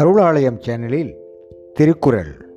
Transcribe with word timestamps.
அருளாலயம் 0.00 0.58
சேனலில் 0.60 1.14
திருக்குறள். 1.74 2.48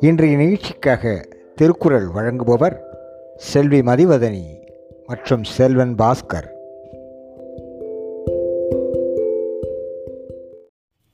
இன்றைய 0.00 0.36
நிகழ்ச்சிக்காக 0.36 1.28
திருக்குறள் 1.54 2.06
வழங்குபவர் 2.06 2.76
செல்வி 3.36 3.80
மதிவதனி 3.80 4.44
மற்றும் 5.06 5.44
செல்வன் 5.44 5.94
பாஸ்கர். 5.98 6.48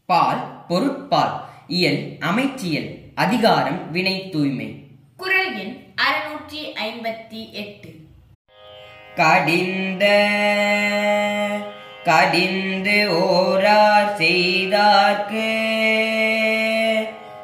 பால் 0.06 0.66
பொருட்பால் 0.68 1.40
இயல் 1.66 2.16
அமைச்சியல் 2.20 2.98
அதிகாரம் 3.14 3.90
வினை 3.90 4.28
தூய்மை. 4.32 4.86
குரல் 5.16 5.58
எண் 5.58 5.76
அறுநூற்றி 5.96 6.62
ஐம்பத்தி 6.88 7.50
எட்டு. 7.52 7.88
கடிந்த 9.14 10.04
கடிந்து 12.04 13.08
ஓரார் 13.10 14.14
செய்தார்க்கு. 14.18 15.48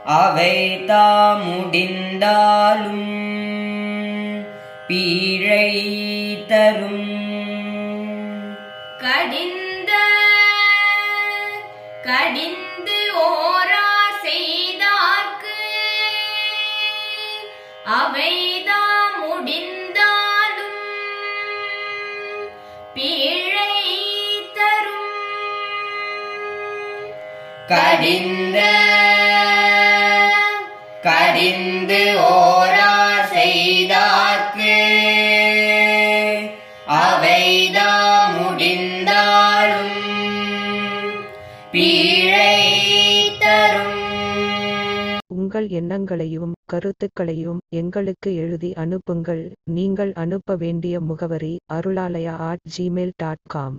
அவை 0.05 0.84
தாமுடிந்தாலும் 0.87 1.68
பீழை 4.87 5.73
தரும். 6.48 7.09
கடிந்த 8.98 9.92
கடிந்து 12.02 12.98
ஓரா 13.16 13.92
செய்தார்க்கு. 14.23 15.60
அவைதாம் 17.84 19.29
முடிந்த 19.29 19.80
கடிந்த 27.71 28.59
கடிந்து 31.04 31.99
ஓரா 32.30 32.95
செய்தார்க்கு 33.32 34.76
அவைதா 36.96 37.93
முடிந்தாலும் 38.37 39.95
பீழை 41.73 42.57
தரும். 43.38 44.01
உங்கள் 45.35 45.68
எண்ணங்களையும் 45.80 46.57
கருத்துக்களையும் 46.66 47.60
எங்களுக்கு 47.80 48.32
எழுதி 48.35 48.73
அனுப்புங்கள். 48.85 49.45
நீங்கள் 49.71 50.13
அனுப்ப 50.24 50.57
வேண்டிய 50.57 51.01
முகவரி 51.01 51.54
Arulalaya 51.73 52.35
at 52.48 52.66
Gmail 52.76 53.16
dot 53.16 53.46
com 53.48 53.79